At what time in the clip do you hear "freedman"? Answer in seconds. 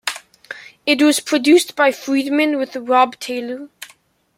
1.91-2.57